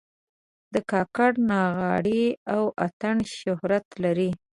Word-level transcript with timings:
د 0.73 0.75
کاکړ 0.91 1.31
نغارې 1.49 2.23
او 2.53 2.63
اتڼ 2.85 3.15
شهرت 3.37 3.85
لري. 4.03 4.29